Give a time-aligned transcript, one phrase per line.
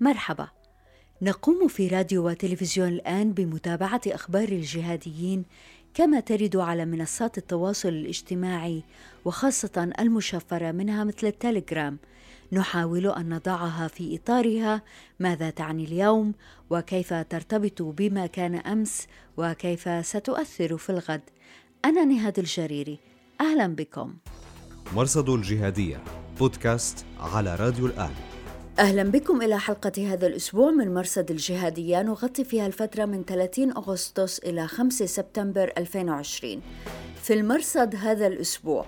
[0.00, 0.48] مرحبا.
[1.22, 5.44] نقوم في راديو وتلفزيون الآن بمتابعة أخبار الجهاديين
[5.94, 8.84] كما ترد على منصات التواصل الاجتماعي
[9.24, 11.98] وخاصة المشفرة منها مثل التليجرام.
[12.52, 14.82] نحاول أن نضعها في إطارها.
[15.20, 16.34] ماذا تعني اليوم؟
[16.70, 19.06] وكيف ترتبط بما كان أمس؟
[19.36, 21.22] وكيف ستؤثر في الغد؟
[21.84, 22.98] أنا نهاد الجريري.
[23.40, 24.14] أهلا بكم.
[24.94, 26.04] مرصد الجهادية
[26.38, 28.29] بودكاست على راديو الآن.
[28.78, 32.02] أهلا بكم إلى حلقة هذا الأسبوع من مرصد الجهادية.
[32.02, 36.62] نغطي فيها الفترة من 30 أغسطس إلى 5 سبتمبر 2020
[37.22, 38.86] في المرصد هذا الأسبوع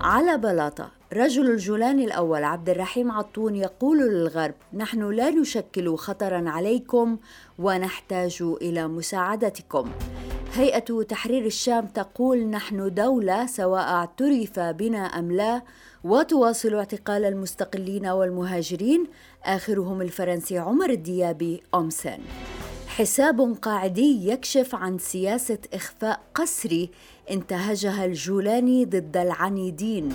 [0.00, 7.18] على بلاطة رجل الجولان الأول عبد الرحيم عطون يقول للغرب نحن لا نشكل خطرا عليكم
[7.58, 9.90] ونحتاج إلى مساعدتكم.
[10.54, 15.62] هيئة تحرير الشام تقول نحن دولة سواء اعترف بنا أم لا
[16.04, 19.06] وتواصل اعتقال المستقلين والمهاجرين
[19.44, 22.18] آخرهم الفرنسي عمر الديابي أومسن
[22.88, 26.90] حساب قاعدي يكشف عن سياسة إخفاء قسري
[27.30, 30.08] انتهجها الجولاني ضد العنيدين.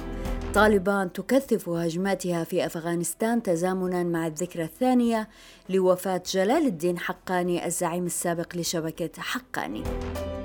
[0.53, 5.29] طالبان تكثف هجماتها في أفغانستان تزامنا مع الذكرى الثانية
[5.69, 9.83] لوفاة جلال الدين حقاني الزعيم السابق لشبكة حقاني.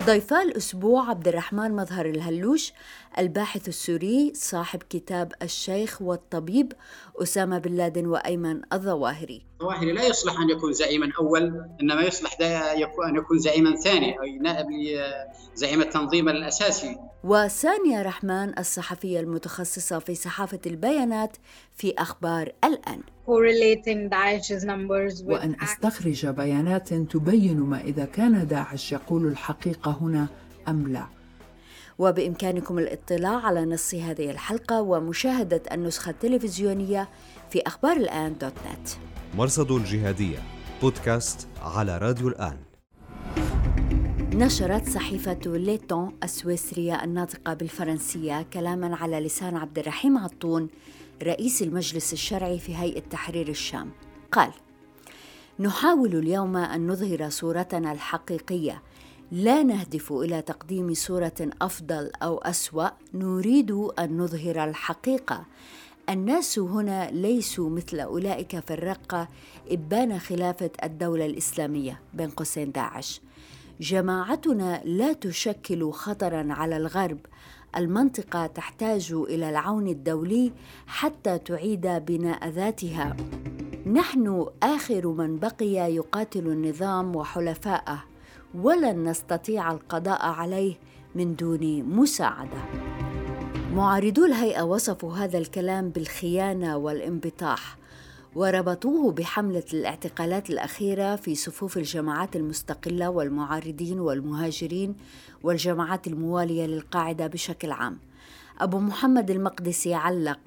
[0.07, 2.73] ضيفا الأسبوع عبد الرحمن مظهر الهلوش
[3.19, 6.73] الباحث السوري صاحب كتاب الشيخ والطبيب
[7.23, 9.47] أسامة بن لادن وأيمن الظواهري.
[9.61, 12.37] الظواهري لا يصلح أن يكون زعيما أول إنما يصلح
[13.09, 14.67] أن يكون زعيما ثاني أو نائب
[15.55, 16.97] لزعيم التنظيم الأساسي.
[17.25, 21.37] وسانيا رحمن الصحفية المتخصصة في صحافة البيانات
[21.75, 23.01] في أخبار الآن.
[25.27, 30.29] وأن أستخرج بيانات تبين ما إذا كان داعش يقول الحقيقة هنا
[30.69, 31.07] أم لا.
[31.99, 37.09] وبإمكانكم الاطلاع على نص هذه الحلقة ومشاهدة النسخة التلفزيونية
[37.51, 38.89] في أخبار الآن دوت نت.
[39.35, 40.39] مرصد الجهادية
[40.83, 42.57] بودكاست على راديو الآن.
[44.35, 50.69] نشرت صحيفة ليتون السويسرية الناطقة بالفرنسية كلاما على لسان عبد الرحيم عطون
[51.23, 53.91] رئيس المجلس الشرعي في هيئة تحرير الشام.
[54.33, 54.51] قال
[55.61, 58.83] نحاول اليوم أن نظهر صورتنا الحقيقية
[59.33, 65.45] لا نهدف إلى تقديم صورة أفضل أو أسوأ نريد أن نظهر الحقيقة.
[66.11, 69.29] الناس هنا ليسوا مثل أولئك في الرقة
[69.71, 72.01] إبان خلافة الدولة الإسلامية.
[72.15, 73.21] بين قوسين داعش.
[73.81, 77.19] جماعتنا لا تشكل خطرا على الغرب.
[77.77, 80.53] المنطقة تحتاج إلى العون الدولي
[80.87, 83.17] حتى تعيد بناء ذاتها.
[83.87, 88.14] نحن آخر من بقي يقاتل النظام وحلفائه
[88.55, 90.75] ولن نستطيع القضاء عليه
[91.15, 92.59] من دون مساعدة
[93.73, 97.77] معارضو الهيئة وصفوا هذا الكلام بالخيانة والانبطاح
[98.35, 104.95] وربطوه بحملة الاعتقالات الأخيرة في صفوف الجماعات المستقلة والمعارضين والمهاجرين
[105.43, 107.99] والجماعات الموالية للقاعدة بشكل عام.
[108.61, 110.39] أبو محمد المقدسي علق: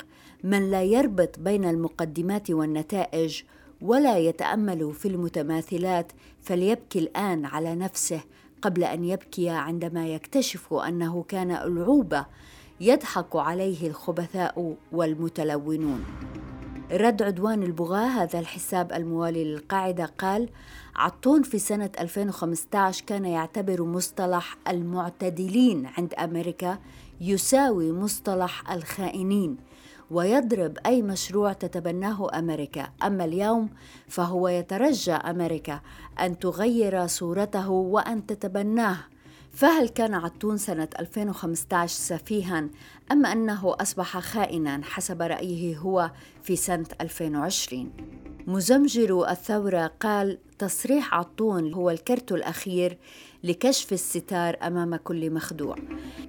[0.44, 3.42] من لا يربط بين المقدمات والنتائج
[3.82, 6.12] ولا يتأمل في المتماثلات
[6.48, 8.22] فليبكي الآن على نفسه
[8.62, 12.26] قبل أن يبكي عندما يكتشف أنه كان ألعوبة
[12.82, 16.06] يضحك عليه الخبثاء والمتلونون.
[16.92, 20.50] رد عدوان البغاة هذا الحساب الموالي للقاعدة قال
[20.96, 26.78] عطون في سنة 2015 كان يعتبر مصطلح المعتدلين عند أمريكا
[27.22, 29.58] يساوي مصطلح الخائنين
[30.12, 32.90] ويضرب أي مشروع تتبناه أمريكا.
[33.04, 33.70] أما اليوم
[34.08, 35.80] فهو يترجى أمريكا
[36.20, 38.98] أن تغير صورته وأن تتبناه.
[39.58, 42.70] فهل كان عطون سنة 2015 سفيها
[43.12, 46.12] أم أنه أصبح خائنا حسب رأيه هو
[46.44, 47.92] في سنة 2020
[48.48, 52.98] مزمجر الثورة قال تصريح عطون هو الكرت الأخير
[53.44, 55.76] لكشف الستار أمام كل مخدوع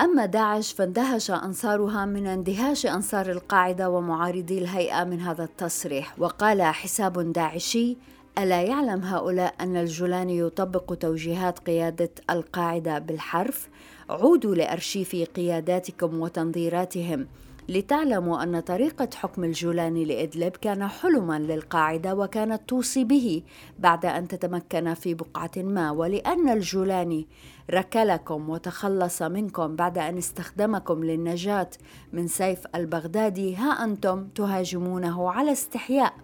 [0.01, 7.33] أما داعش فاندهش أنصارها من اندهاش أنصار القاعدة ومعارضي الهيئة من هذا التصريح وقال حساب
[7.33, 7.97] داعشي
[8.39, 13.69] ألا يعلم هؤلاء أن الجولاني يطبق توجيهات قيادة القاعدة بالحرف؟
[14.11, 17.27] عودوا لأرشيف قياداتكم وتنظيراتهم
[17.69, 23.43] لتعلموا أن طريقة حكم الجولاني لإدلب كان حلما للقاعدة وكانت توصي به
[23.79, 27.27] بعد أن تتمكن في بقعة ما ولأن الجولاني
[27.71, 31.71] ركلكم وتخلص منكم بعد أن استخدمكم للنجاة
[32.13, 36.15] من سيف البغدادي ها أنتم تهاجمونه على استحياء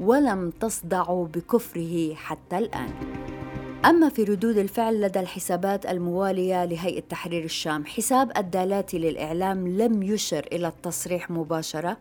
[0.00, 2.90] ولم تصدعوا بكفره حتى الآن.
[3.84, 10.46] أما في ردود الفعل لدى الحسابات الموالية لهيئة تحرير الشام حساب الدالاتي للإعلام لم يشر
[10.52, 11.96] إلى التصريح مباشرة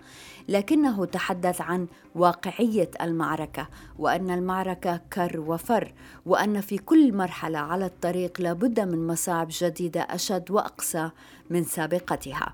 [0.50, 3.68] لكنه تحدث عن واقعية المعركة
[4.00, 5.94] وأن المعركة كر وفر
[6.26, 11.10] وأن في كل مرحلة على الطريق لابد من مصاعب جديدة أشد وأقسى
[11.50, 12.54] من سابقتها.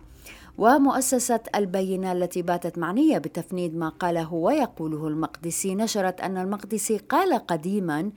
[0.57, 8.11] ومؤسسة البينة التي باتت معنية بتفنيد ما قاله ويقوله المقدسي نشرت أن المقدسي قال قديما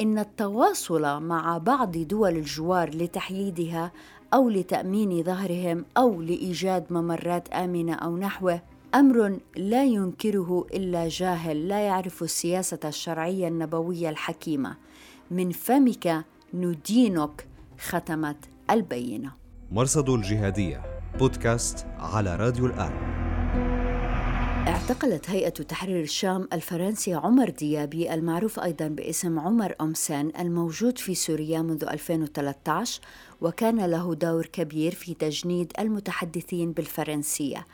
[0.00, 3.92] إن التواصل مع بعض دول الجوار لتحييدها
[4.34, 8.60] أو لتأمين ظهرهم أو لإيجاد ممرات آمنة أو نحوه
[8.94, 14.76] أمر لا ينكره إلا جاهل لا يعرف السياسة الشرعية النبوية الحكيمة.
[15.30, 16.24] من فمك
[16.54, 17.46] ندينك
[17.78, 18.36] ختمت
[18.70, 19.32] البينة.
[19.72, 20.91] مرصد الجهادية.
[21.18, 22.92] بودكاست على راديو الآن.
[24.68, 31.62] اعتقلت هيئة تحرير الشام الفرنسي عمر ديابي المعروف أيضا باسم عمر أمسان الموجود في سوريا
[31.62, 33.00] منذ 2013
[33.40, 37.66] وكان له دور كبير في تجنيد المتحدثين بالفرنسية.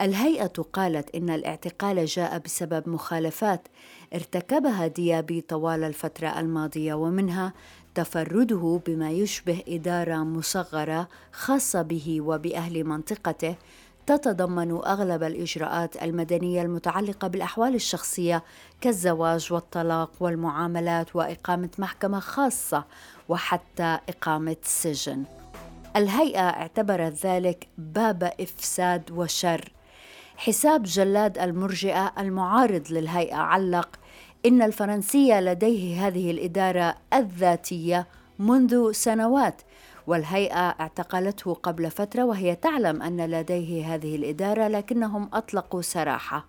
[0.00, 3.68] الهيئة قالت إن الاعتقال جاء بسبب مخالفات
[4.14, 7.52] ارتكبها ديابي طوال الفترة الماضية ومنها
[7.94, 13.56] تفرده بما يشبه إدارة مصغرة خاصة به وبأهل منطقته
[14.06, 18.42] تتضمن أغلب الإجراءات المدنية المتعلقة بالأحوال الشخصية
[18.80, 22.84] كالزواج والطلاق والمعاملات وإقامة محكمة خاصة
[23.28, 25.24] وحتى إقامة سجن.
[25.96, 29.72] الهيئة اعتبرت ذلك باب إفساد وشر.
[30.36, 33.88] حساب جلاد المرجئة المعارض للهيئة علق
[34.46, 38.06] إن الفرنسية لديه هذه الإدارة الذاتية
[38.38, 39.62] منذ سنوات
[40.06, 46.46] والهيئة اعتقلته قبل فترة وهي تعلم أن لديه هذه الإدارة لكنهم أطلقوا سراحة.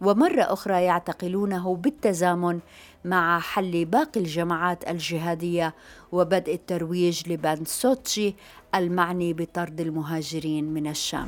[0.00, 2.60] ومرة أخرى يعتقلونه بالتزامن
[3.04, 5.74] مع حل باقي الجماعات الجهادية
[6.12, 8.34] وبدء الترويج لبان سوتشي
[8.74, 11.26] المعني بطرد المهاجرين من الشام.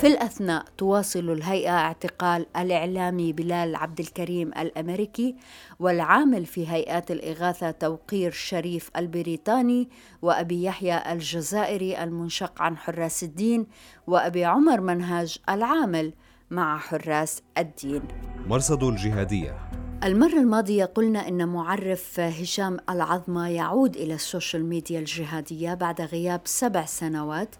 [0.00, 5.36] في الأثناء تواصل الهيئة اعتقال الإعلامي بلال عبد الكريم الأمريكي
[5.80, 9.88] والعامل في هيئات الإغاثة توقير شريف البريطاني
[10.22, 13.66] وأبي يحيى الجزائري المنشق عن حراس الدين
[14.06, 16.12] وأبي عمر منهاج العامل
[16.50, 18.02] مع حراس الدين.
[18.46, 19.70] مرصد الجهادية.
[20.04, 26.40] المرة الماضية قلنا إن معرف هشام العظمة يعود إلى ال social media الجهادية بعد غياب
[26.44, 27.54] سبع سنوات.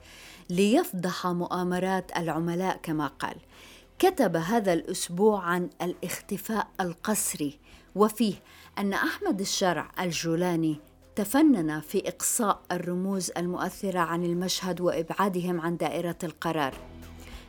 [0.50, 3.36] ليفضح مؤامرات العملاء كما قال.
[3.98, 7.58] كتب هذا الأسبوع عن الاختفاء القسري
[7.94, 8.34] وفيه
[8.78, 10.76] أن أحمد الشرع الجولاني
[11.16, 16.74] تفنن في إقصاء الرموز المؤثرة عن المشهد وإبعادهم عن دائرة القرار.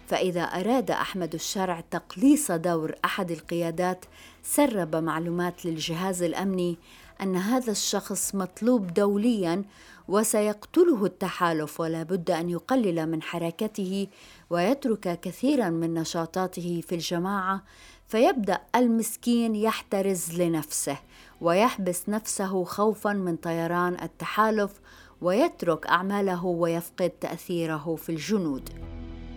[0.07, 4.05] فإذا أراد أحمد الشرع تقليص دور أحد القيادات
[4.43, 6.77] سرب معلومات للجهاز الأمني
[7.21, 9.63] أن هذا الشخص مطلوب دوليا
[10.11, 14.07] وسيقتله التحالف ولا بد أن يقلل من حركته
[14.49, 17.63] ويترك كثيرا من نشاطاته في الجماعة
[18.07, 20.97] فيبدأ المسكين يحترز لنفسه
[21.41, 24.71] ويحبس نفسه خوفا من طيران التحالف
[25.21, 28.69] ويترك أعماله ويفقد تأثيره في الجنود.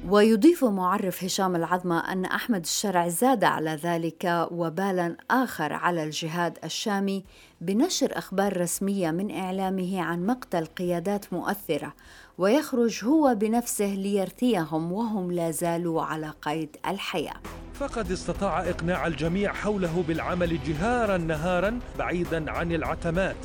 [0.09, 7.25] ويضيف معرف هشام العظمة أن أحمد الشرع زاد على ذلك وبالا آخر على الجهاد الشامي
[7.61, 11.95] بنشر أخبار رسمية من إعلامه عن مقتل قيادات مؤثرة.
[12.39, 17.37] ويخرج هو بنفسه ليرثيهم وهم لا زالوا على قيد الحياة.
[17.75, 23.37] فقد استطاع إقناع الجميع حوله بالعمل جهارا نهارا بعيدا عن العتمات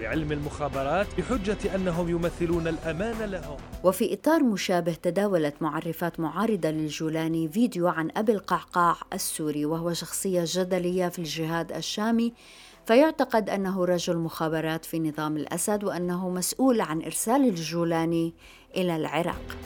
[0.00, 3.56] بعلم المخابرات بحجة أنهم يمثلون الأمان لهم.
[3.84, 11.08] وفي إطار مشابه تداولت معرفات معارضة للجولاني فيديو عن أبي القعقاع السوري وهو شخصية جدلية
[11.08, 12.32] في الجهاد الشامي
[12.86, 18.34] فيعتقد أنه رجل مخابرات في نظام الأسد وأنه مسؤول عن إرسال الجولاني
[18.76, 19.56] إلى العراق.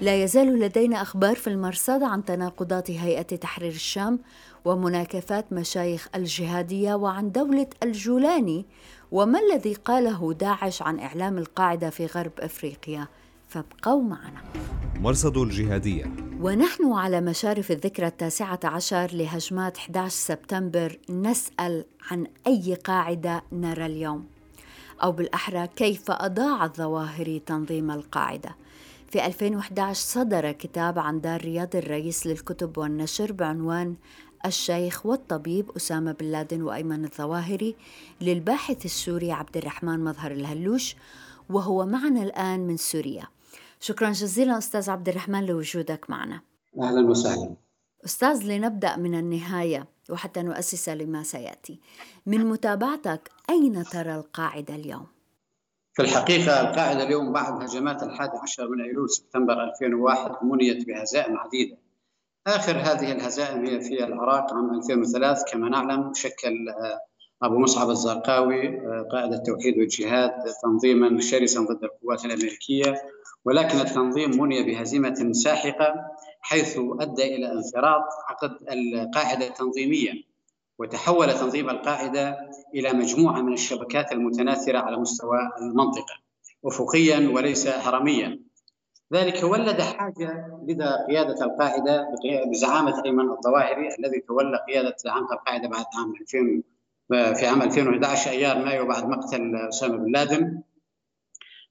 [0.00, 4.18] لا يزال لدينا أخبار في المرصد عن تناقضات هيئة تحرير الشام
[4.64, 8.66] ومناكفات مشايخ الجهادية وعن دولة الجولاني
[9.12, 13.08] وما الذي قاله داعش عن إعلام القاعدة في غرب أفريقيا؟
[13.54, 14.42] فابقوا معنا.
[15.00, 16.04] مرصد الجهادية.
[16.40, 24.26] ونحن على مشارف الذكرى التاسعة عشر لهجمات 11 سبتمبر نسأل عن أي قاعدة نرى اليوم؟
[25.02, 28.56] أو بالأحرى كيف أضاع الظواهري تنظيم القاعدة؟
[29.10, 33.94] في 2011 صدر كتاب عن دار رياض الرئيس للكتب والنشر بعنوان
[34.46, 37.74] الشيخ والطبيب أسامة بن لادن وأيمن الظواهري
[38.20, 40.96] للباحث السوري عبد الرحمن مظهر الهلوش
[41.50, 43.33] وهو معنا الآن من سوريا.
[43.84, 46.40] شكرا جزيلا أستاذ عبد الرحمن لوجودك معنا.
[46.82, 47.56] أهلا وسهلا.
[48.04, 51.80] أستاذ لنبدأ من النهاية وحتى نؤسس لما سيأتي.
[52.26, 55.06] من متابعتك أين ترى القاعدة اليوم؟
[55.94, 61.76] في الحقيقة القاعدة اليوم بعد هجمات الحادي عشر من أيلول سبتمبر 2001 منيت بهزائم عديدة.
[62.46, 67.00] آخر هذه الهزائم هي في العراق عام 2003 كما نعلم شكل آه،
[67.42, 73.13] أبو مصعب الزرقاوي آه، قائد التوحيد والجهاد تنظيما شرسا ضد القوات الأمريكية.
[73.44, 75.94] ولكن التنظيم مني بهزيمة ساحقة
[76.40, 80.12] حيث أدى إلى انفراط عقد القاعدة التنظيمية
[80.78, 82.36] وتحول تنظيم القاعدة
[82.74, 86.14] إلى مجموعة من الشبكات المتناثرة على مستوى المنطقة
[86.66, 88.40] أفقيا وليس هرميا.
[89.12, 92.08] ذلك ولد حاجة لدى قيادة القاعدة
[92.50, 96.62] بزعامة أيمن الظواهري الذي تولى قيادة زعامة القاعدة بعد عام 2000
[97.40, 100.62] في عام 2011 أيار مايو بعد مقتل أسامة بن لادن.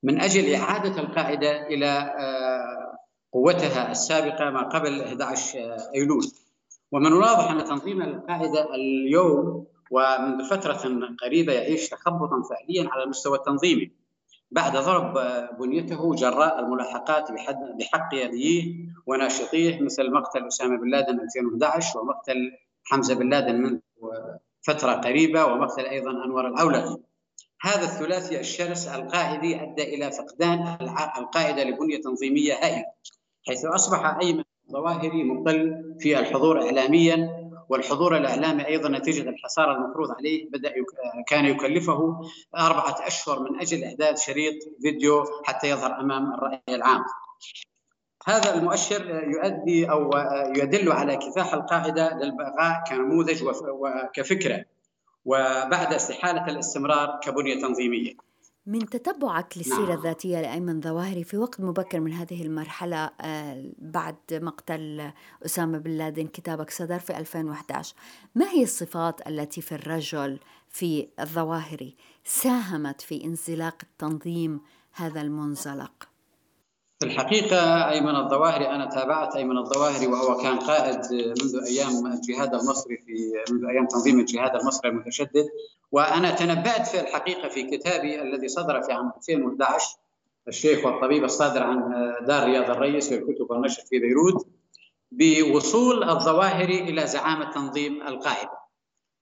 [0.03, 2.98] من أجل إعادة القاعدة إلى آه،
[3.33, 6.24] قوتها السابقة ما قبل 11 أيلول
[6.91, 13.91] ومن الواضح أن تنظيم القاعدة اليوم ومنذ فترة قريبة يعيش تخبطا فعليا على المستوى التنظيمي
[14.51, 15.13] بعد ضرب
[15.60, 17.31] بنيته جراء الملاحقات
[17.79, 22.51] بحق يديه وناشطيه مثل مقتل أسامة بن لادن 2011 ومقتل
[22.83, 23.79] حمزة بن لادن منذ
[24.62, 26.98] فترة قريبة ومقتل أيضا أنور العولقي.
[27.63, 30.77] هذا الثلاثي الشرس القاعدي أدى إلى فقدان
[31.17, 32.86] القاعدة لبنية تنظيمية هائلة
[33.48, 40.50] حيث أصبح أيمن الظواهري مقل في الحضور اعلاميا والحضور الإعلامي أيضا نتيجة الحصار المفروض عليه
[40.50, 40.86] بدأ يك...
[41.27, 42.22] كان يكلفه
[42.58, 47.03] أربعة أشهر من أجل إعداد شريط فيديو حتى يظهر أمام الرأي العام.
[48.27, 50.12] هذا المؤشر يؤدي أو
[50.55, 54.65] يدل على كفاح القاعدة للبقاء كنموذج وكفكرة
[55.25, 58.13] وبعد استحالة الاستمرار كبنية تنظيمية.
[58.65, 59.98] من تتبعك للسيرة نعم.
[59.98, 65.12] الذاتية لأيمن ظواهري في وقت مبكر من هذه المرحلة آه، بعد مقتل
[65.46, 67.96] أسامة بن لادن كتابك صدر في 2011
[68.36, 70.39] ما هي الصفات التي في الرجل
[70.70, 74.62] في الظواهري ساهمت في انزلاق التنظيم
[74.94, 76.12] هذا المنزلق؟
[77.03, 82.98] في الحقيقة أيمن الظواهري أنا تابعت أيمن الظواهري وهو كان قائد منذ أيام الجهاد المصري
[82.98, 85.45] في منذ أيام تنظيم الجهاد المصري المتشدد.
[85.91, 89.98] وأنا تنبأت في الحقيقة في كتابي الذي صدر في عام 2011
[90.48, 91.91] الشيخ والطبيب الصادر عن
[92.27, 94.48] دار رياض الرئيس للكتب والنشر في بيروت
[95.12, 98.62] بوصول الظواهري إلى زعامة تنظيم القاعدة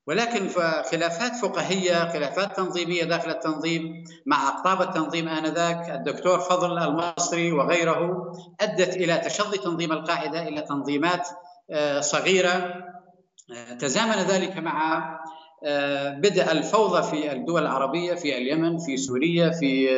[0.08, 0.48] ولكن
[0.91, 8.31] خلافات فقهية خلافات تنظيمية داخل التنظيم مع أقطاب التنظيم آنذاك الدكتور فضل المصري وغيره
[8.62, 11.27] أدت إلى تشظي تنظيم القاعدة إلى تنظيمات
[11.72, 12.84] آه، صغيرة.
[13.51, 15.10] آه، تزامن ذلك مع
[15.65, 19.89] آه، بدء الفوضى في الدول العربية في اليمن في سوريا في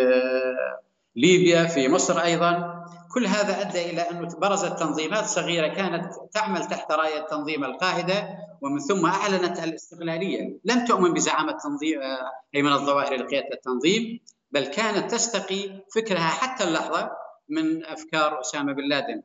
[1.16, 2.73] ليبيا في مصر أيضا.
[3.14, 8.28] كل هذا أدى إلى انه برزت تنظيمات صغيرة كانت تعمل تحت راية تنظيم القاعده
[8.62, 14.20] ومن ثم أعلنت الاستقلالية، لم تؤمن بزعامة تنظيم آه، ايمن الظواهر لقياده التنظيم،
[14.52, 17.12] بل كانت تستقي فكرها حتى اللحظة
[17.50, 19.22] من أفكار أسامة بن لادن.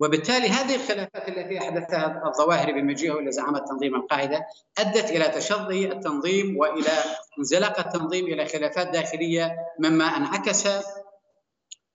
[0.00, 4.46] وبالتالي هذه الخلافات التي احدثها الظواهر بمجيئه إلى زعامة تنظيم القاعده
[4.78, 6.92] أدت إلى تشظي التنظيم وإلى
[7.38, 10.68] انزلاق التنظيم إلى خلافات داخلية مما أنعكس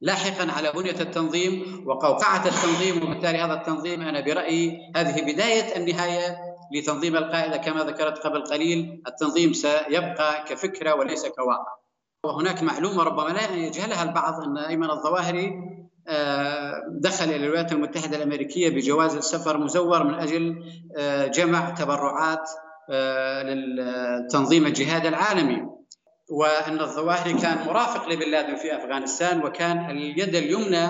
[0.02, 6.38] لاحقا على بنية التنظيم وقوقعة التنظيم وبالتالي هذا التنظيم أنا برأيي هذه بداية النهاية
[6.74, 9.04] لتنظيم القاعدة كما ذكرت قبل قليل.
[9.08, 11.78] التنظيم سيبقى كفكرة وليس كواقع.
[12.24, 15.52] وهناك معلومة ربما لا يجهلها البعض أن أيمن الظواهري
[16.10, 20.64] آه، دخل إلى الولايات المتحدة الأمريكية بجواز السفر مزور من أجل
[20.98, 22.50] آه، جمع تبرعات
[22.90, 25.77] آه، للتنظيم الجهاد العالمي.
[26.30, 30.88] وأن الظواهري كان مرافق لبن لادن في أفغانستان وكان اليد اليمنى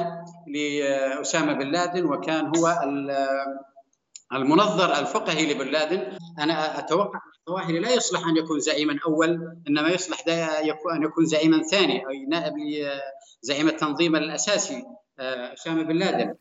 [0.47, 2.81] لأسامة بن لادن وكان هو
[4.33, 9.89] المنظر الفقهي لبن لادن أنا أتوقع أن الظواهري لا يصلح أن يكون زعيما أول إنما
[9.89, 10.23] يصلح
[10.95, 12.53] أن يكون زعيما ثاني أي نائب
[13.43, 14.83] لزعيم التنظيم الأساسي
[15.19, 16.35] أسامة بن لادن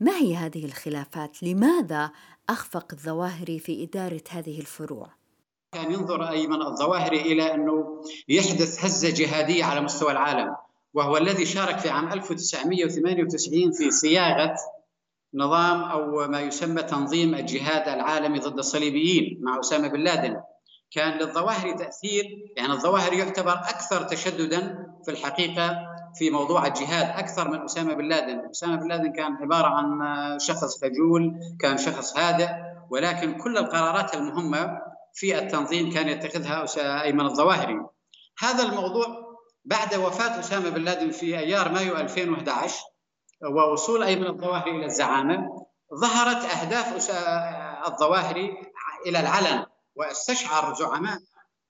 [0.00, 2.10] ما هي هذه الخلافات؟ لماذا
[2.48, 5.08] أخفق الظواهري في إدارة هذه الفروع؟
[5.72, 10.56] كان ينظر ايمن الظواهري إلى أنه يحدث هزة جهادية على مستوى العالم
[10.94, 14.54] وهو الذي شارك في عام 1998 في صياغة
[15.34, 20.36] نظام أو ما يسمى تنظيم الجهاد العالمي ضد الصليبيين مع أسامة بن لادن.
[20.90, 22.24] كان للظواهر تأثير
[22.56, 25.78] يعني الظواهر يعتبر أكثر تشددا في الحقيقة
[26.14, 30.84] في موضوع الجهاد أكثر من أسامة بن لادن، أسامة بن لادن كان عبارة عن شخص
[30.84, 32.48] خجول، كان شخص هادئ
[32.90, 36.66] ولكن كل القرارات المهمة في التنظيم كان يتخذها
[37.02, 37.76] أيمن الظواهري.
[38.38, 39.06] هذا الموضوع
[39.64, 42.76] بعد وفاة أسامة بن لادن في أيار مايو 2011
[43.56, 47.10] ووصول أيمن الظواهري إلى الزعامة ظهرت أهداف
[47.86, 48.50] الظواهري
[49.06, 51.18] إلى العلن واستشعر زعماء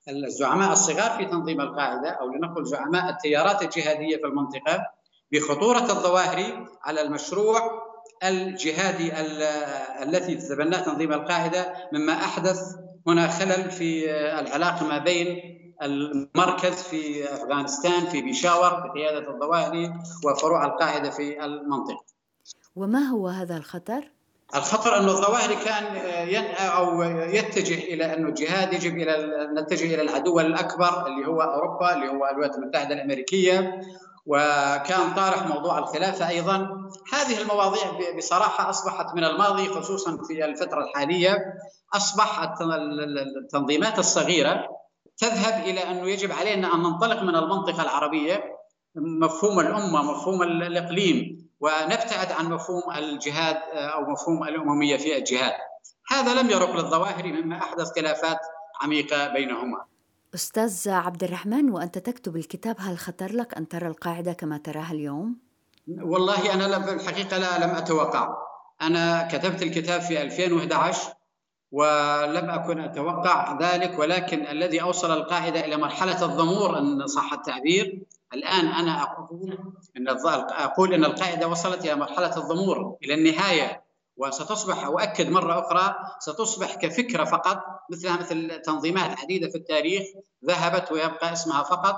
[0.08, 4.86] الزعماء الصغار في تنظيم القاعدة أو لنقل زعماء التيارات الجهادية في المنطقة
[5.32, 7.82] بخطورة الظواهري على المشروع
[8.24, 9.12] الجهادي
[10.02, 12.58] التي تتبناه تنظيم القاعدة مما أحدث
[13.06, 19.92] هنا خلل في العلاقة ما بين المركز في أفغانستان في بيشاور بقيادة الظواهري
[20.24, 22.04] وفروع القاعدة في المنطقة.
[22.76, 24.10] وما هو هذا الخطر؟
[24.54, 25.84] الخطر أن الظواهر كان
[26.56, 32.08] أو يتجه إلى أن الجهاد يجب إلى نتجه إلى العدو الأكبر اللي هو أوروبا اللي
[32.08, 33.80] هو الولايات المتحدة الأمريكية
[34.30, 36.56] وكان طارح موضوع الخلافة أيضا
[37.12, 41.54] هذه المواضيع بصراحة أصبحت من الماضي خصوصا في الفترة الحالية
[41.94, 42.40] أصبح
[43.42, 44.68] التنظيمات الصغيرة
[45.18, 48.44] تذهب إلى أنه يجب علينا أن ننطلق من المنطقة العربية
[48.94, 55.52] مفهوم الأمة مفهوم الإقليم ونبتعد عن مفهوم الجهاد أو مفهوم الأممية في الجهاد.
[56.10, 58.38] هذا لم يرق للظواهر مما أحدث خلافات
[58.82, 59.89] عميقة بينهما.
[60.34, 65.36] أستاذ عبد الرحمن وأنت تكتب الكتاب هل خطر لك أن ترى القاعدة كما تراها اليوم؟
[65.88, 68.36] والله أنا الحقيقة لا لم أتوقع.
[68.82, 71.12] أنا كتبت الكتاب في 2011
[71.72, 78.02] ولم أكن أتوقع ذلك ولكن الذي أوصل القاعدة إلى مرحلة الضمور إن صح التعبير
[78.34, 79.58] الآن أنا أقول
[79.96, 80.08] إن
[80.50, 83.82] أقول إن القاعدة وصلت إلى مرحلة الضمور إلى النهاية
[84.20, 87.58] وستصبح اؤكد مرة أخرى ستصبح كفكرة فقط
[87.90, 90.02] مثلها مثل تنظيمات عديده في التاريخ
[90.46, 91.96] ذهبت ويبقى اسمها فقط.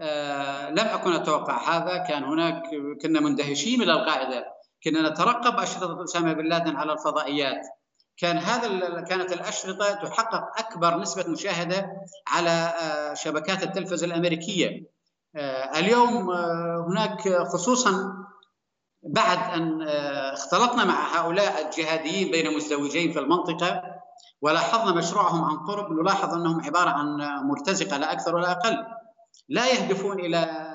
[0.00, 2.62] آه لم أكن أتوقع هذا كان هناك
[3.02, 4.44] كنا مندهشين من القاعدة.
[4.84, 7.66] كنا نترقب أشرطة أسامة بن لادن على الفضائيات.
[8.16, 11.86] كان هذا كانت الأشرطة تحقق أكبر نسبة مشاهدة
[12.28, 14.92] على آه، شبكات التلفزة الأمريكية.
[15.36, 18.14] آه، اليوم آه، هناك خصوصا
[19.02, 19.82] بعد أن
[20.32, 23.82] اختلطنا مع هؤلاء الجهاديين بين مزدوجين في المنطقة
[24.42, 27.16] ولاحظنا مشروعهم عن قرب نلاحظ أنهم عبارة عن
[27.48, 28.84] مرتزقة لا أكثر ولا أقل
[29.48, 30.72] لا يهدفون إلى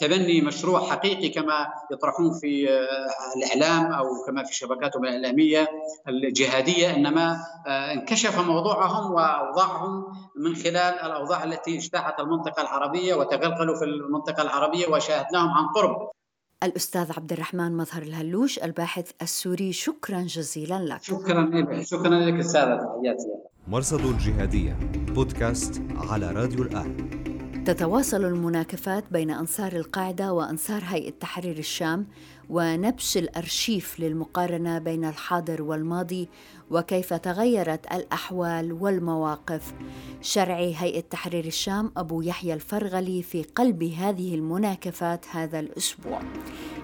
[0.00, 5.68] تبني مشروع حقيقي كما يطرحون في آه، الإعلام أو كما في شبكاتهم الإعلامية
[6.08, 10.04] الجهادية إنما آه، انكشف موضوعهم وأوضاعهم
[10.36, 16.10] من خلال الأوضاع التي اجتاحت المنطقة العربية وتغلغلوا في المنطقة العربية وشاهدناهم عن قرب.
[16.62, 19.72] الأستاذ عبد الرحمن مظهر الهلوش الباحث السوري.
[19.72, 21.02] شكرا جزيلا لك.
[21.02, 21.82] شكرا لك.
[21.82, 22.76] شكرا لك أستاذة.
[22.76, 23.28] تحياتي
[23.68, 27.22] مرصد الجهادية بودكاست على راديو الآن.
[27.66, 32.06] تتواصل المناكفات بين أنصار القاعدة وأنصار هيئة تحرير الشام
[32.50, 36.28] ونبش الأرشيف للمقارنة بين الحاضر والماضي
[36.70, 39.74] وكيف تغيرت الأحوال والمواقف.
[40.22, 46.22] شرعي هيئة تحرير الشام أبو يحيى الفرغلي في قلب هذه المناكفات هذا الأسبوع.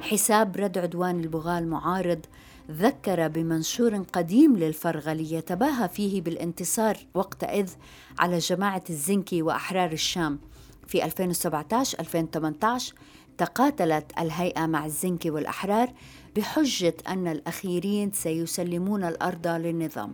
[0.00, 2.26] حساب رد عدوان البغاة المعارض
[2.70, 7.70] ذكر بمنشور قديم للفرغلي يتباهى فيه بالانتصار وقتئذ
[8.18, 10.38] على جماعة الزنكي وأحرار الشام.
[10.86, 12.94] في 2017 2018
[13.38, 15.92] تقاتلت الهيئة مع الزنكي والأحرار
[16.36, 20.12] بحجة أن الأخيرين سيسلمون الأرض للنظام.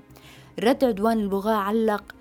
[0.60, 2.14] رد عدوان البغاة علق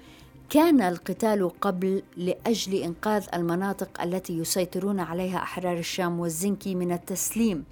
[0.50, 7.64] كان القتال قبل لأجل إنقاذ المناطق التي يسيطرون عليها أحرار الشام والزنكي من التسليم.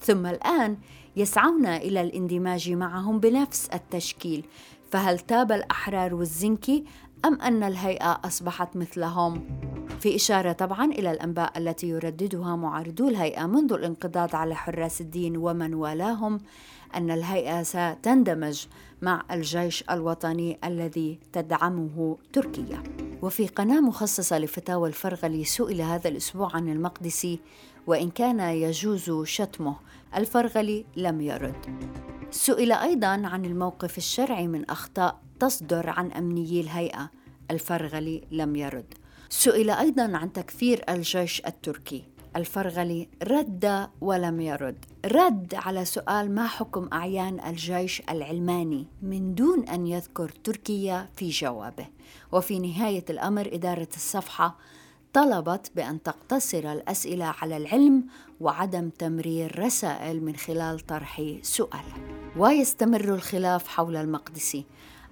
[0.00, 0.76] ثم الآن
[1.16, 4.44] يسعون إلى الاندماج معهم بنفس التشكيل.
[4.90, 6.84] فهل تاب الأحرار والزنكي
[7.26, 9.46] أم أن الهيئة أصبحت مثلهم؟
[10.00, 15.74] في إشارة طبعا إلى الأنباء التي يرددها معارضو الهيئة منذ الانقضاض على حراس الدين ومن
[15.74, 16.40] والاهم
[16.94, 18.66] أن الهيئة ستندمج
[19.02, 22.82] مع الجيش الوطني الذي تدعمه تركيا.
[23.22, 27.40] وفي قناة مخصصة لفتاوى الفرغلي سئل هذا الأسبوع عن المقدسي
[27.86, 29.76] وإن كان يجوز شتمه
[30.16, 31.66] الفرغلي لم يرد.
[32.30, 37.10] سئل أيضا عن الموقف الشرعي من أخطاء تصدر عن أمنيي الهيئة.
[37.50, 38.94] الفرغلي لم يرد.
[39.28, 42.04] سئل أيضا عن تكفير الجيش التركي.
[42.36, 44.84] الفرغلي رد ولم يرد.
[45.06, 51.86] رد على سؤال ما حكم أعيان الجيش العلماني من دون أن يذكر تركيا في جوابه.
[52.32, 54.56] وفي نهاية الأمر إدارة الصفحة
[55.12, 58.04] طلبت بأن تقتصر الأسئلة على العلم
[58.40, 61.84] وعدم تمرير رسائل من خلال طرح سؤال.
[62.36, 64.64] ويستمر الخلاف حول المقدسي.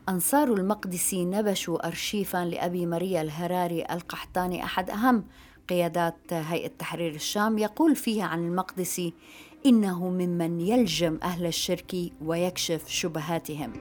[0.08, 5.24] أنصار المقدسي نبشوا أرشيفا لأبي ماريا الهراري القحطاني أحد أهم
[5.68, 9.12] قيادات هيئة تحرير الشام يقول فيها عن المقدسي
[9.66, 13.72] إنه ممن يلجم أهل الشرك ويكشف شبهاتهم.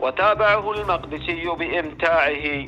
[0.00, 2.66] وتابعه المقدسي بإمتاعه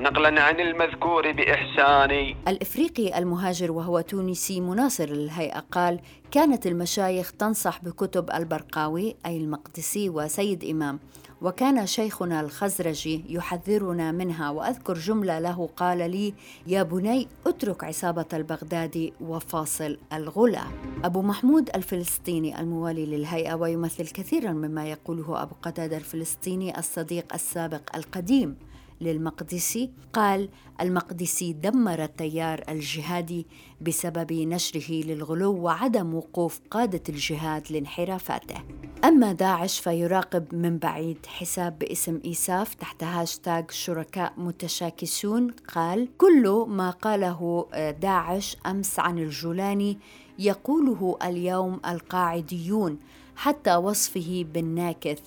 [0.00, 8.30] نقلا عن المذكور بإحسان الإفريقي المهاجر وهو تونسي مناصر للهيئة قال كانت المشايخ تنصح بكتب
[8.30, 10.98] البرقاوي أي المقدسي وسيد إمام.
[11.42, 16.34] وكان شيخنا الخزرجي يحذرنا منها وأذكر جملة له قال لي
[16.66, 20.64] يا بني اترك عصابة البغدادي وفاصل الغلا.
[21.04, 28.56] أبو محمود الفلسطيني الموالي للهيئة ويمثل كثيرا مما يقوله أبو قتادة الفلسطيني الصديق السابق القديم
[29.00, 29.90] للمقدسي.
[30.12, 30.48] قال
[30.80, 33.46] المقدسي دمر التيار الجهادي
[33.80, 38.62] بسبب نشره للغلو وعدم وقوف قادة الجهاد لانحرافاته.
[39.04, 45.50] أما داعش فيراقب من بعيد حساب باسم إيساف تحت هاشتاج شركاء متشاكسون.
[45.74, 47.66] قال كل ما قاله
[48.00, 49.98] داعش أمس عن الجولاني
[50.38, 52.98] يقوله اليوم القاعديون
[53.36, 55.20] حتى وصفه بالناكث.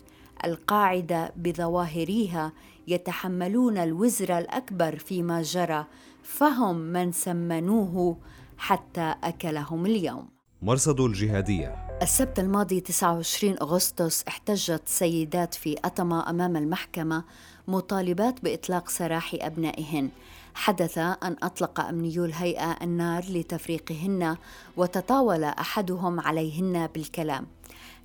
[0.45, 2.53] القاعدة بظواهرها
[2.87, 5.85] يتحملون الوزر الأكبر فيما جرى
[6.23, 8.17] فهم من سمنوه
[8.57, 10.40] حتى أكلهم اليوم.
[10.63, 11.75] مرصد الجهادية.
[12.01, 17.23] السبت الماضي 29 أغسطس احتجت سيدات في أطمة أمام المحكمة
[17.67, 20.09] مطالبات بإطلاق سراح أبنائهن.
[20.53, 24.37] حدث أن أطلق أمنيو الهيئة النار لتفريقهن
[24.77, 27.47] وتطاول أحدهم عليهن بالكلام.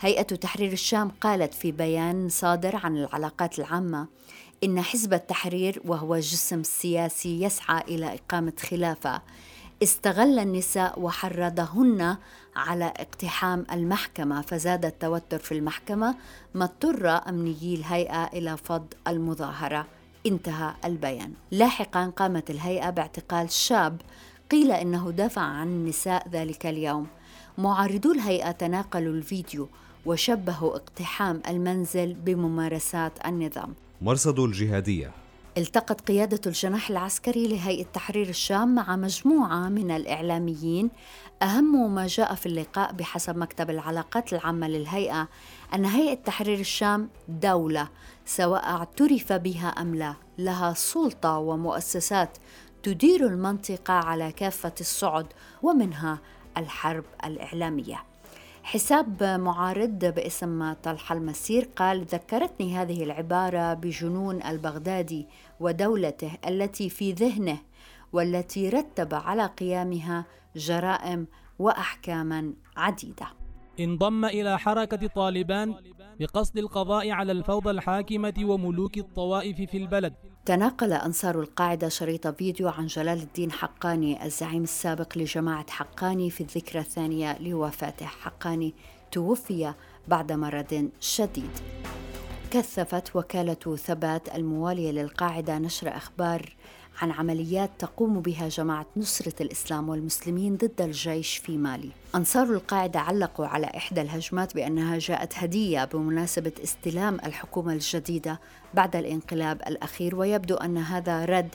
[0.01, 4.07] هيئة تحرير الشام قالت في بيان صادر عن العلاقات العامة
[4.65, 9.23] إن حزب التحرير وهو جسم سياسي يسعى إلى إقامة خلافة.
[9.83, 12.17] استغل النساء وحرضهن
[12.57, 16.15] على اقتحام المحكمة فزاد التوتر في المحكمة
[16.55, 19.87] ما اضطر أمنيي الهيئة إلى فض المظاهرة.
[20.27, 21.33] انتهى البيان.
[21.51, 24.01] لاحقا قامت الهيئة باعتقال شاب
[24.51, 27.07] قيل إنه دافع عن النساء ذلك اليوم.
[27.59, 29.69] معارضو الهيئة تناقلوا الفيديو
[30.07, 33.75] وشبهوا اقتحام المنزل بممارسات النظام.
[34.03, 35.26] مرصد الجهادية.
[35.59, 40.91] التقت قيادة الجناح العسكري لهيئة تحرير الشام مع مجموعة من الإعلاميين.
[41.43, 45.29] أهم ما جاء في اللقاء بحسب مكتب العلاقات العامة للهيئة
[45.75, 47.89] أن هيئة تحرير الشام دولة
[48.25, 50.15] سواء اعترف بها أم لا.
[50.39, 52.39] لها سلطة ومؤسسات
[52.83, 55.27] تدير المنطقة على كافة الصعد
[55.63, 56.19] ومنها
[56.57, 58.05] الحرب الإعلامية.
[58.67, 65.27] حساب معارض باسم طلحة المسير قال ذكرتني هذه العبارة بجنون البغدادي
[65.61, 67.59] ودولته التي في ذهنه
[68.13, 70.25] والتي رتب على قيامها
[70.57, 71.27] جرائم
[71.59, 73.27] وأحكاما عديدة.
[73.81, 75.75] انضم إلى حركة طالبان
[76.21, 80.15] بقصد القضاء على الفوضى الحاكمة وملوك الطوائف في البلد.
[80.47, 86.81] تناقل أنصار القاعدة شريط فيديو عن جلال الدين حقاني الزعيم السابق لجماعة حقاني في الذكرى
[86.81, 88.75] الثانية لوفاته حقاني
[89.13, 89.75] توفي
[90.09, 91.51] بعد مرض شديد.
[92.51, 96.57] كثفت وكالة ثبات الموالية للقاعدة نشر أخبار
[97.03, 101.91] عن عمليات تقوم بها جماعة نصرة الإسلام والمسلمين ضد الجيش في مالي.
[102.15, 108.41] أنصار القاعدة علقوا على إحدى الهجمات بأنها جاءت هدية بمناسبة استلام الحكومة الجديدة
[108.75, 111.55] بعد الانقلاب الأخير ويبدو أن هذا رد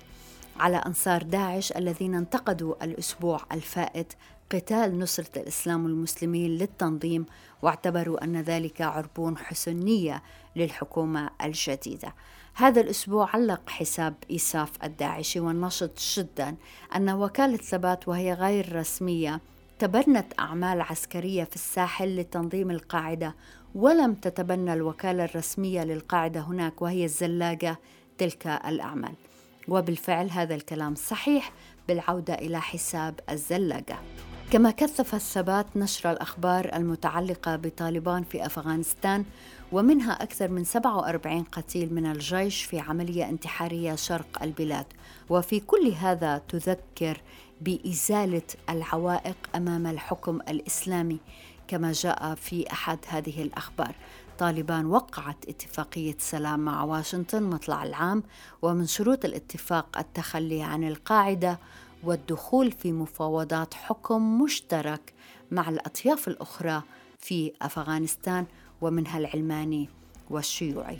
[0.60, 4.14] على أنصار داعش الذين انتقدوا الأسبوع الفائت
[4.52, 7.26] قتال نصرة الإسلام والمسلمين للتنظيم
[7.62, 10.24] واعتبروا أن ذلك عربون حسنية
[10.56, 12.14] للحكومة الجديدة.
[12.54, 16.56] هذا الأسبوع علق حساب إيساف الداعشي والنشط جدا
[16.96, 19.42] أن وكالة ثبات وهي غير رسمية
[19.80, 23.36] تبنت أعمال عسكرية في الساحل لتنظيم القاعدة
[23.76, 27.78] ولم تتبنى الوكالة الرسمية للقاعدة هناك وهي الزلاقة
[28.18, 29.14] تلك الأعمال.
[29.68, 31.52] وبالفعل هذا الكلام صحيح
[31.88, 34.00] بالعودة إلى حساب الزلاقة
[34.52, 39.26] كما كثف الثبات نشر الأخبار المتعلقة بطالبان في أفغانستان
[39.72, 44.86] ومنها أكثر من 47 قتيل من الجيش في عملية انتحارية شرق البلاد.
[45.30, 47.22] وفي كل هذا تذكر
[47.62, 51.18] بإزالة العوائق أمام الحكم الإسلامي
[51.68, 53.96] كما جاء في أحد هذه الأخبار.
[54.40, 58.24] طالبان وقعت اتفاقية سلام مع واشنطن مطلع العام
[58.62, 61.60] ومن شروط الاتفاق التخلي عن القاعدة
[62.04, 65.14] والدخول في مفاوضات حكم مشترك
[65.52, 66.82] مع الأطياف الأخرى
[67.20, 68.46] في أفغانستان
[68.82, 69.90] ومنها العلماني
[70.30, 70.98] والشيوعي.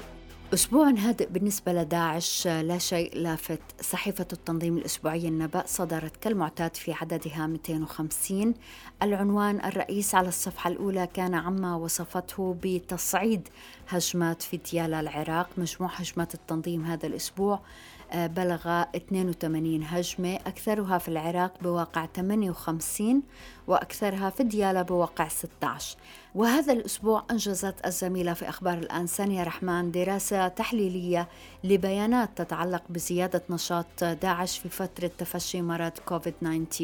[0.54, 7.48] أسبوع هادئ بالنسبة لداعش لا شيء لافت صحيفة التنظيم الأسبوعية النبأ صدرت كالمعتاد في عددها
[7.48, 8.54] 250
[9.04, 13.48] العنوان الرئيس على الصفحة الأولى كان عما وصفته بتصعيد
[13.90, 17.60] هجمات في ديالا العراق مجموع هجمات التنظيم هذا الأسبوع
[18.16, 23.22] بلغ 82 هجمة أكثرها في العراق بواقع 58
[23.68, 25.98] وأكثرها في ديالا بواقع 16
[26.36, 31.28] وهذا الأسبوع أنجزت الزميلة في أخبار الآن سانيا رحمن دراسة تحليلية
[31.64, 36.84] لبيانات تتعلق بزيادة نشاط داعش في فترة تفشي مرض كوفيد-19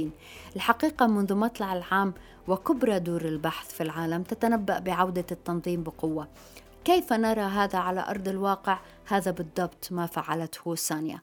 [0.56, 2.14] الحقيقة منذ مطلع العام
[2.48, 6.28] وكبرى دور البحث في العالم تتنبأ بعودة التنظيم بقوة.
[6.88, 11.22] كيف نرى هذا على أرض الواقع؟ هذا بالضبط ما فعلته سانيا.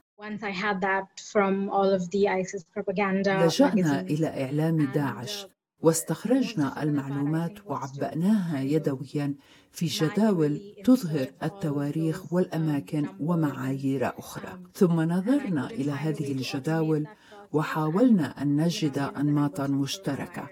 [3.47, 5.47] لجأنا إلى إعلام داعش
[5.81, 9.35] واستخرجنا المعلومات وعبأناها يدويا
[9.73, 14.61] في جداول تظهر التواريخ والأماكن ومعايير أخرى.
[14.75, 17.07] ثم نظرنا إلى هذه الجداول
[17.53, 20.49] وحاولنا أن نجد أنماطا مشتركة.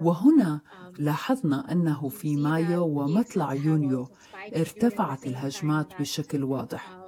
[0.00, 0.60] وهنا
[0.98, 4.08] لاحظنا أنه في مايو ومطلع يونيو
[4.56, 6.98] ارتفعت الهجمات بشكل واضح.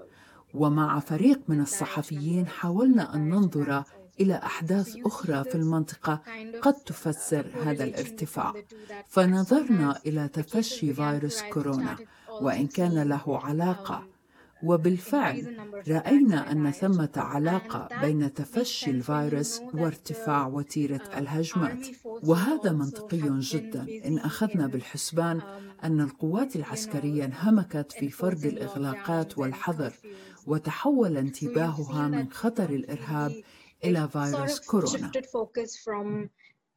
[0.54, 3.82] ومع فريق من الصحفيين حاولنا أن ننظر
[4.20, 6.20] إلى أحداث أخرى في المنطقة
[6.62, 8.54] قد تفسر هذا الارتفاع.
[9.08, 11.96] فنظرنا إلى تفشي فيروس كورونا
[12.40, 14.09] وإن كان له علاقة
[14.62, 15.56] وبالفعل
[15.88, 21.86] رأينا أن ثمة علاقة بين تفشي الفيروس وارتفاع وتيرة الهجمات.
[22.04, 23.86] وهذا منطقي جدا.
[24.04, 25.40] إن أخذنا بالحسبان
[25.84, 29.92] أن القوات العسكرية انهمكت في فرض الإغلاقات والحظر
[30.46, 33.42] وتحول انتباهها من خطر الإرهاب
[33.84, 35.12] إلى فيروس كورونا.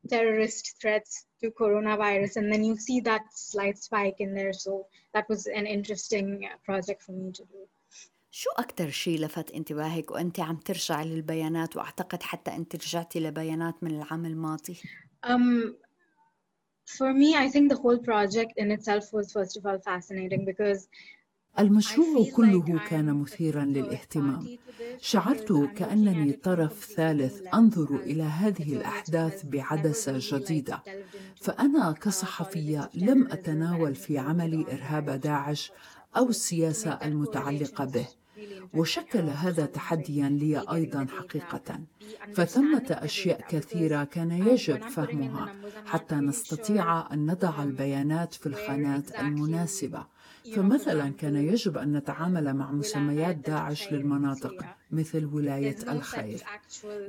[0.08, 4.54] terrorist threats to coronavirus and then you see that slight spike in there.
[4.54, 7.62] So that was an interesting project for me to do.
[8.36, 13.96] شو أكثر شيء لفت انتباهك وأنت عم ترجعي للبيانات وأعتقد حتى أنت رجعتي لبيانات من
[13.96, 14.78] العام الماضي؟
[15.24, 15.76] um,
[16.86, 20.88] for me, I think the whole project in itself was first of all fascinating because
[21.60, 24.58] المشروع كله كان مثيرا للاهتمام.
[25.02, 30.84] شعرت كأنني طرف ثالث أنظر إلى هذه الأحداث بعدسة جديدة.
[31.36, 35.72] فأنا كصحفية لم أتناول في عملي إرهاب داعش
[36.17, 38.08] أو السياسة المتعلقة به.
[38.73, 41.79] وشكل هذا تحديا لي أيضا حقيقة.
[42.34, 50.06] فثمة أشياء كثيرة كان يجب فهمها حتى نستطيع أن نضع البيانات في الخانات المناسبة.
[50.56, 56.43] فمثلا كان يجب أن نتعامل مع مسميات داعش للمناطق مثل ولاية الخير.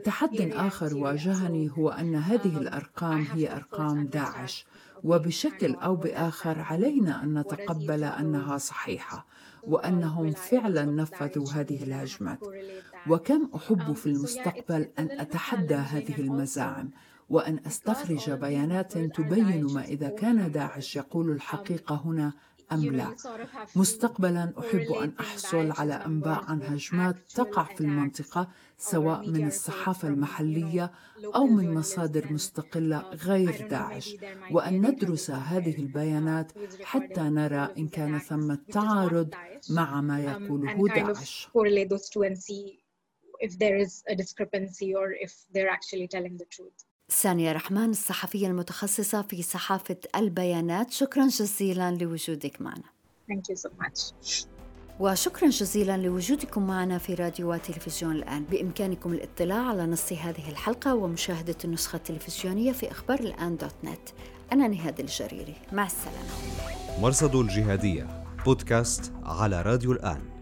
[0.04, 4.66] تحد آخر واجهني هو أن هذه الأرقام هي أرقام داعش
[5.04, 9.26] وبشكل أو بآخر علينا أن نتقبل أنها صحيحة.
[9.66, 12.38] وأنهم فعلا نفذوا هذه الهجمات.
[13.08, 16.90] وكم أحب في المستقبل أن أتحدى هذه المزاعم
[17.30, 22.32] وأن أستخرج بيانات تبين ما إذا كان داعش يقول الحقيقة هنا
[22.72, 23.16] أم لا؟
[23.76, 28.48] مستقبلا أحب أن أحصل على أنباء عن هجمات تقع في المنطقة
[28.78, 30.92] سواء من الصحافة المحلية
[31.34, 34.16] أو من مصادر مستقلة غير داعش.
[34.50, 39.34] وأن ندرس هذه البيانات حتى نرى إن كان ثمة تعارض
[39.70, 41.48] مع ما يقوله داعش.
[43.40, 46.84] if there is a discrepancy or if they're actually telling the truth.
[47.14, 50.90] سانيا رحمن الصحفية المتخصصة في صحافة البيانات.
[50.90, 52.84] شكرا جزيلا لوجودك معنا.
[53.30, 54.12] Thank you so much.
[55.00, 58.44] وشكرا جزيلا لوجودكم معنا في راديو وتلفزيون الآن.
[58.44, 64.08] بإمكانكم الاطلاع على نص هذه الحلقة ومشاهدة النسخة التلفزيونية في أخبار الآن دوت نت.
[64.52, 65.56] أنا نهاد الجريري.
[65.72, 67.00] مع السلامة.
[67.00, 70.33] مرصد الجهادية بودكاست على راديو الآن.